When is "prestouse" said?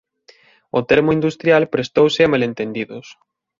1.73-2.21